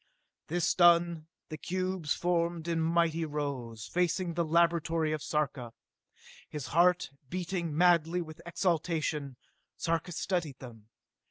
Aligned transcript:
This 0.47 0.73
done, 0.73 1.27
the 1.49 1.59
cubes 1.59 2.15
formed 2.15 2.67
in 2.67 2.79
mighty 2.81 3.23
rows, 3.23 3.85
facing 3.85 4.33
the 4.33 4.43
laboratory 4.43 5.11
of 5.11 5.21
Sarka. 5.21 5.73
His 6.49 6.69
heart 6.73 7.11
beating 7.29 7.77
madly 7.77 8.19
with 8.23 8.41
exultation, 8.43 9.35
Sarka 9.77 10.11
studied 10.11 10.57
them. 10.57 10.87